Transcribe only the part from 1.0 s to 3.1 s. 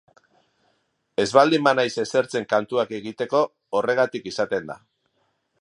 Ez baldin banaiz esertzen kantuak